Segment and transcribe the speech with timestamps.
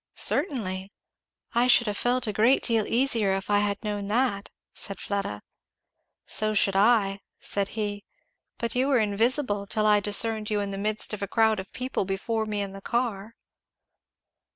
[0.15, 0.91] "Certainly."
[1.53, 5.43] "I should have felt a great deal easier if I had known that," said Fleda.
[6.25, 8.03] "So should I," said he,
[8.57, 11.71] "but you were invisible, till I discerned you in the midst of a crowd of
[11.71, 13.35] people before me in the car."